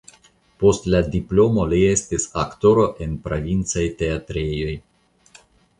Post 0.61 0.87
la 0.93 1.01
diplomo 1.15 1.67
li 1.75 1.83
estis 1.89 2.27
aktoro 2.45 2.89
en 3.07 3.15
provincaj 3.29 3.87
teatrejoj. 4.03 4.79